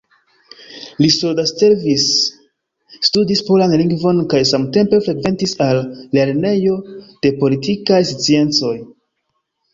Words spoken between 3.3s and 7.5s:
polan lingvon kaj samtempe frekventis al Lernejo de